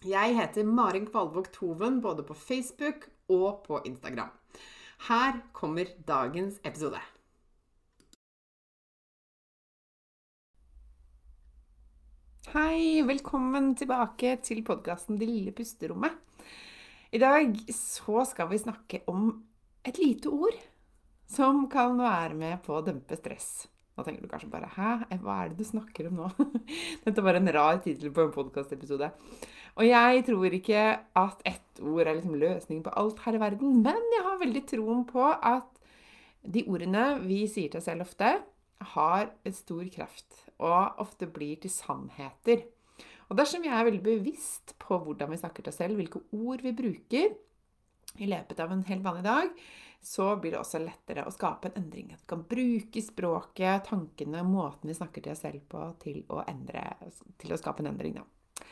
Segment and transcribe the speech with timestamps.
[0.00, 4.30] Jeg heter Marin Kvalvåg Toven både på Facebook og på Instagram.
[5.10, 6.96] Her kommer dagens episode.
[12.54, 16.16] Hei, velkommen tilbake til podkasten Det lille pusterommet.
[17.12, 19.28] I dag så skal vi snakke om
[19.84, 20.56] et lite ord
[21.28, 23.68] som kan være med på å dempe stress.
[24.00, 26.30] Nå tenker du kanskje bare 'hæ, hva er det du snakker om nå?'
[27.04, 29.10] Dette var en rar tittel på en podkastepisode.
[29.76, 33.82] Og jeg tror ikke at ett ord er liksom løsningen på alt her i verden,
[33.84, 35.68] men jeg har veldig troen på at
[36.48, 38.40] de ordene vi sier til oss selv ofte,
[38.96, 42.64] har en stor kraft og ofte blir til sannheter.
[43.28, 46.64] Og dersom vi er veldig bevisst på hvordan vi snakker til oss selv, hvilke ord
[46.64, 47.36] vi bruker
[48.18, 49.54] i løpet av en helt vanlig dag,
[50.00, 52.12] så blir det også lettere å skape en endring.
[52.14, 56.40] At vi kan bruke språket, tankene, måten vi snakker til oss selv på, til å,
[56.48, 56.86] endre,
[57.40, 58.16] til å skape en endring.
[58.16, 58.64] Da.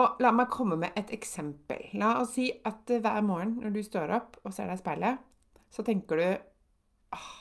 [0.00, 1.90] Og la meg komme med et eksempel.
[2.00, 5.26] La oss si at hver morgen når du står opp og ser deg i speilet,
[5.70, 6.26] så tenker du
[7.16, 7.34] åh,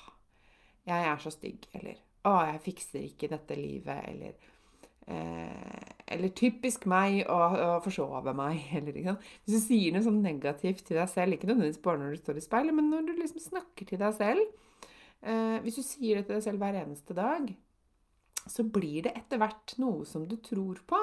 [0.85, 1.69] jeg er så stygg.
[1.77, 4.11] Eller å, jeg fikser ikke dette livet.
[4.11, 4.51] Eller,
[5.07, 8.61] eh, eller typisk meg å, å forsove meg.
[8.77, 9.17] Eller, liksom.
[9.43, 12.39] Hvis du sier noe sånn negativt til deg selv, ikke nødvendigvis bare når du står
[12.41, 16.27] i speilet, men når du liksom snakker til deg selv eh, Hvis du sier det
[16.27, 17.49] til deg selv hver eneste dag,
[18.45, 20.99] så blir det etter hvert noe som du tror på.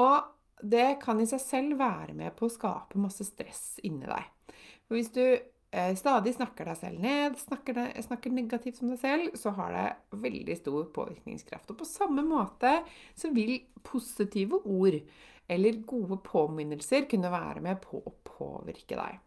[0.00, 0.18] Og
[0.60, 4.28] det kan i seg selv være med på å skape masse stress inni deg.
[4.84, 5.24] For hvis du
[5.94, 10.18] stadig snakker deg selv ned, snakker, deg, snakker, negativt om deg selv, så har det
[10.24, 11.70] veldig stor påvirkningskraft.
[11.70, 12.72] Og på samme måte
[13.14, 14.98] så vil positive ord
[15.50, 19.18] eller gode påminnelser kunne være med på å påvirke deg.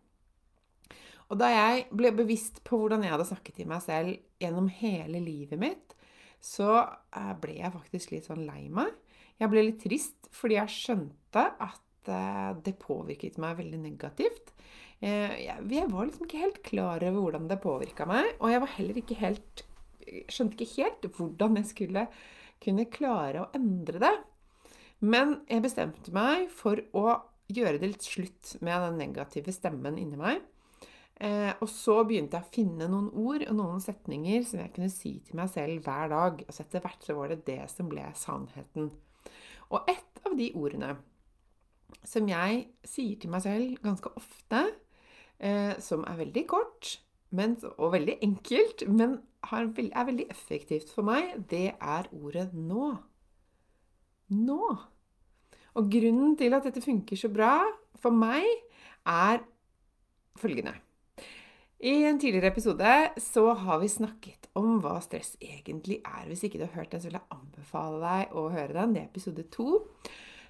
[1.32, 5.22] Og da jeg ble bevisst på hvordan jeg hadde snakket til meg selv gjennom hele
[5.24, 5.96] livet mitt,
[6.44, 8.92] så eh, ble jeg faktisk litt sånn lei meg.
[9.40, 14.54] Jeg ble litt trist fordi jeg skjønte at eh, det påvirket meg veldig negativt.
[15.04, 18.76] Eh, jeg var liksom ikke helt klar over hvordan det påvirka meg, og jeg var
[18.78, 19.66] heller ikke helt
[20.32, 22.08] skjønte ikke helt hvordan jeg skulle
[22.64, 24.14] kunne klare å endre det.
[25.04, 27.18] Men jeg bestemte meg for å
[27.52, 30.44] gjøre det litt slutt med den negative stemmen inni meg.
[31.24, 34.92] Eh, og så begynte jeg å finne noen ord og noen setninger som jeg kunne
[34.92, 36.46] si til meg selv hver dag.
[36.48, 38.94] Og så etter hvert så var det det som ble sannheten.
[39.74, 40.96] Og et av de ordene
[42.08, 44.64] som jeg sier til meg selv ganske ofte,
[45.40, 46.98] eh, som er veldig kort
[47.34, 52.98] men, og veldig enkelt, men er veldig effektivt for meg, det er ordet 'nå'.
[54.30, 54.76] Nå.
[55.74, 58.46] Og grunnen til at dette funker så bra for meg,
[59.06, 59.42] er
[60.38, 60.74] følgende.
[61.80, 66.28] I en tidligere episode så har vi snakket om hva stress egentlig er.
[66.28, 68.94] Hvis ikke du har hørt den, så vil jeg anbefale deg å høre den.
[68.94, 69.82] Det er episode to.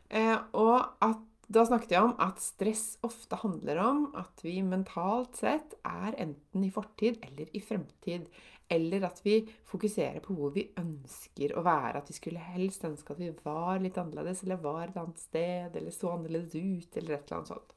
[0.10, 5.36] Eh, og at, da snakket jeg om at stress ofte handler om at vi mentalt
[5.42, 8.30] sett er enten i fortid eller i fremtid.
[8.72, 12.00] Eller at vi fokuserer på hvor vi ønsker å være.
[12.00, 15.76] At vi skulle helst ønske at vi var litt annerledes, eller var et annet sted,
[15.76, 17.76] eller så annerledes ut, eller et eller annet sånt.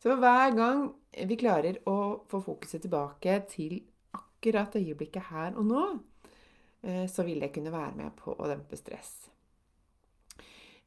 [0.00, 0.86] Så hver gang
[1.28, 1.98] vi klarer å
[2.30, 3.76] få fokuset tilbake til
[4.16, 5.84] akkurat øyeblikket her og nå,
[6.82, 9.28] eh, så vil det kunne være med på å dempe stress.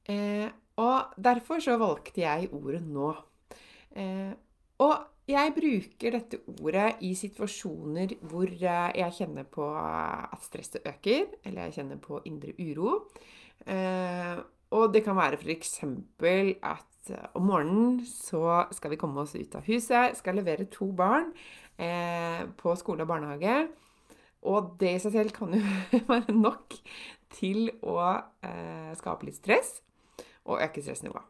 [0.09, 3.15] Eh, og derfor så valgte jeg ordet 'nå'.
[3.95, 4.33] Eh,
[4.79, 4.95] og
[5.27, 11.73] jeg bruker dette ordet i situasjoner hvor jeg kjenner på at stresset øker, eller jeg
[11.73, 13.07] kjenner på indre uro.
[13.67, 14.43] Og
[14.73, 15.83] Og det kan være f.eks.
[15.83, 20.89] at eh, om morgenen så skal vi komme oss ut av huset, skal levere to
[20.97, 21.29] barn
[21.77, 23.67] eh, på skole og barnehage.
[24.49, 25.61] Og det i seg selv kan jo
[26.09, 26.73] være nok
[27.37, 27.99] til å
[28.45, 29.77] eh, skape litt stress
[30.45, 31.29] og øke stressnivået.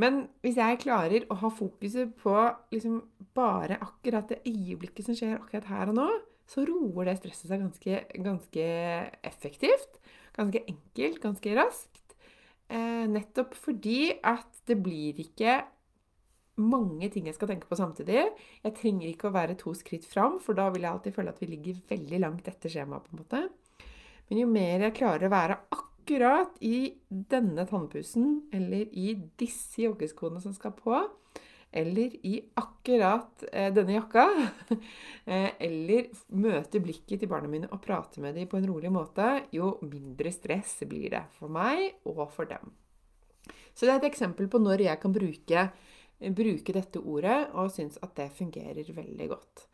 [0.00, 2.34] Men hvis jeg klarer å ha fokuset på
[2.72, 3.02] liksom
[3.36, 6.08] bare akkurat det øyeblikket som skjer akkurat her og nå,
[6.48, 8.64] så roer det stresset seg ganske, ganske
[9.28, 10.00] effektivt.
[10.36, 12.16] Ganske enkelt, ganske raskt.
[12.72, 15.60] Eh, nettopp fordi at det blir ikke
[16.62, 18.24] mange ting jeg skal tenke på samtidig.
[18.64, 21.40] Jeg trenger ikke å være to skritt fram, for da vil jeg alltid føle at
[21.40, 23.12] vi ligger veldig langt etter skjemaet.
[24.28, 30.40] Men jo mer jeg klarer å være akkurat i denne tannpussen, eller i disse joggeskoene
[30.40, 30.96] som skal på,
[31.72, 34.26] eller i akkurat eh, denne jakka,
[35.24, 39.46] eh, eller møte blikket til barna mine og prate med dem på en rolig måte,
[39.52, 42.74] jo mindre stress blir det for meg og for dem.
[43.72, 45.70] Så det er et eksempel på når jeg kan bruke
[46.30, 49.66] bruke dette ordet og syns at det fungerer veldig godt.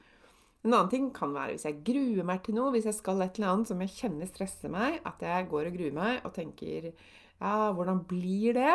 [0.66, 3.38] En annen ting kan være hvis jeg gruer meg til noe, hvis jeg skal et
[3.38, 6.90] eller annet som jeg kjenner stresser meg, at jeg går og gruer meg og tenker
[6.90, 8.72] ja, hvordan blir det?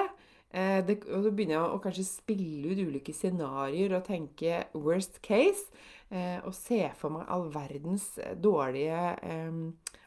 [0.54, 5.20] Eh, det og så begynner jeg å kanskje spille ut ulike scenarioer og tenke worst
[5.26, 5.68] case.
[6.14, 9.60] Eh, og se for meg all verdens dårlige eh,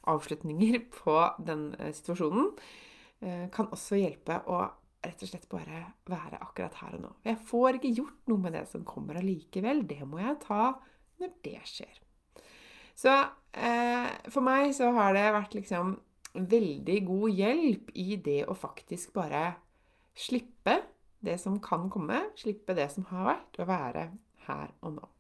[0.08, 2.52] avslutninger på den eh, situasjonen.
[3.20, 4.64] Eh, kan også hjelpe å
[5.06, 7.10] rett og slett bare være akkurat her og nå.
[7.26, 9.84] Jeg får ikke gjort noe med det som kommer allikevel.
[9.86, 10.62] Det må jeg ta
[11.20, 12.02] når det skjer.
[12.96, 13.12] Så
[13.52, 15.96] eh, for meg så har det vært liksom
[16.36, 19.56] veldig god hjelp i det å faktisk bare
[20.16, 20.80] slippe
[21.24, 24.08] det som kan komme, slippe det som har vært, og være
[24.46, 25.12] her og nå.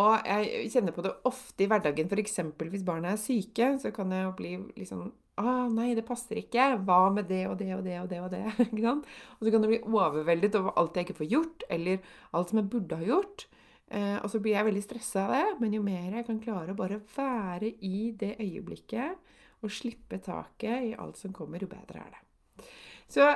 [0.00, 2.38] Og jeg kjenner på det ofte i hverdagen, f.eks.
[2.64, 6.78] hvis barna er syke, så kan jeg bli liksom ah, 'Nei, det passer ikke.
[6.86, 8.42] Hva med det og det og det og det?' Og det,
[8.72, 9.10] ikke sant?
[9.38, 11.98] Og så kan du bli overveldet over alt jeg ikke får gjort, eller
[12.32, 13.46] alt som jeg burde ha gjort.
[13.92, 15.44] Eh, og så blir jeg veldig stressa av det.
[15.60, 20.88] Men jo mer jeg kan klare å bare være i det øyeblikket og slippe taket
[20.88, 22.70] i alt som kommer, jo bedre er det.
[23.12, 23.28] Så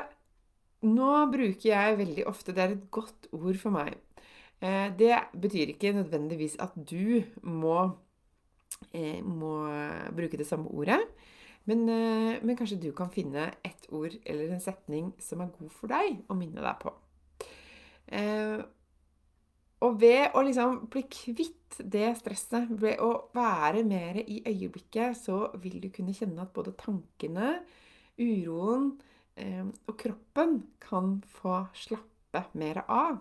[0.86, 4.00] nå bruker jeg veldig ofte Det er et godt ord for meg.
[4.64, 7.92] Eh, det betyr ikke nødvendigvis at du må,
[8.92, 9.68] eh, må
[10.16, 11.02] bruke det samme ordet.
[11.66, 11.82] Men,
[12.46, 16.20] men, kanskje du kan finne et ord eller en setning som er god for deg
[16.30, 16.92] å minne deg på.
[19.84, 25.50] Og ved å liksom bli kvitt det stresset, ved å være mer i øyeblikket, så
[25.60, 27.58] vil du kunne kjenne at både tankene,
[28.16, 28.94] uroen
[29.36, 33.20] eh, og kroppen kan få slappe mer av.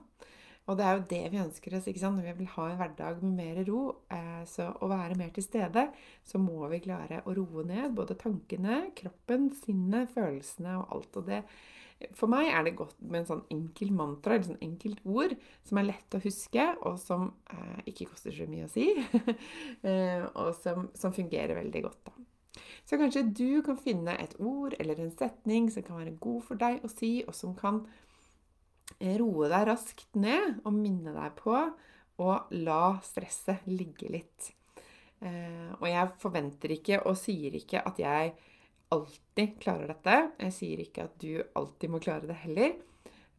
[0.65, 1.87] Og det er jo det vi ønsker oss.
[1.91, 2.17] ikke sant?
[2.17, 5.45] Når vi vil ha en hverdag med mer ro, eh, så å være mer til
[5.45, 5.89] stede,
[6.25, 11.19] så må vi klare å roe ned både tankene, kroppen, sinnet, følelsene og alt.
[11.21, 11.43] Og det
[12.15, 15.80] For meg er det godt med en sånn enkel mantra, eller sånn enkelt ord, som
[15.80, 18.89] er lett å huske, og som eh, ikke koster så mye å si,
[19.89, 22.09] eh, og som, som, fungerer veldig godt.
[22.09, 22.65] da.
[22.86, 26.59] Så kanskje du kan finne et ord eller en setning som kan være god for
[26.59, 27.81] deg å si, og som kan
[29.19, 31.56] roe deg raskt ned og minne deg på
[32.21, 34.51] å la stresset ligge litt.
[35.24, 38.36] Eh, og jeg forventer ikke og sier ikke at jeg
[38.93, 40.17] alltid klarer dette.
[40.45, 42.75] Jeg sier ikke at du alltid må klare det heller.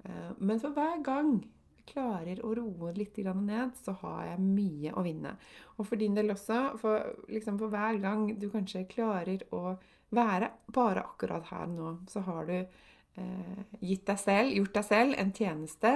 [0.05, 4.95] Eh, men for hver gang jeg klarer å roe litt ned, så har jeg mye
[4.95, 5.37] å vinne.
[5.77, 9.77] Og for din del også, for, liksom for hver gang du kanskje klarer å
[10.11, 12.59] være bare akkurat her nå, så har du
[13.17, 15.93] Eh, gitt deg selv, gjort deg selv en tjeneste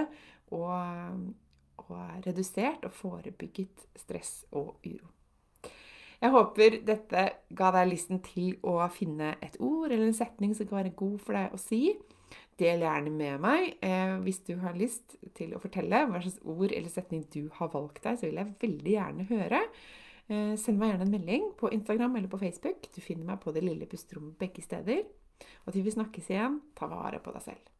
[0.56, 1.24] og,
[1.84, 5.10] og redusert og forebygget stress og uro.
[6.20, 7.22] Jeg håper dette
[7.56, 11.16] ga deg lysten til å finne et ord eller en setning som kan være god
[11.24, 11.94] for deg å si.
[12.60, 16.68] Del gjerne med meg eh, hvis du har lyst til å fortelle hva slags ord
[16.68, 18.20] eller setning du har valgt deg.
[18.20, 19.62] Så vil jeg veldig gjerne høre.
[20.28, 22.90] Eh, send meg gjerne en melding på Instagram eller på Facebook.
[22.92, 25.06] Du finner meg på Det lille pusterommet begge steder.
[25.64, 27.79] Og til vi snakkes igjen, ta vare på deg selv.